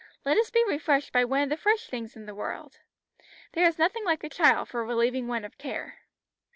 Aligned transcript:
Let 0.25 0.35
us 0.35 0.49
be 0.49 0.63
refreshed 0.67 1.11
by 1.13 1.25
one 1.25 1.43
of 1.43 1.49
the 1.49 1.57
fresh 1.57 1.85
things 1.85 2.15
in 2.15 2.25
this 2.25 2.33
world. 2.33 2.79
There 3.51 3.67
is 3.67 3.77
nothing 3.77 4.03
like 4.03 4.23
a 4.23 4.29
child 4.29 4.67
for 4.67 4.83
relieving 4.83 5.27
one 5.27 5.45
of 5.45 5.59
care." 5.59 5.99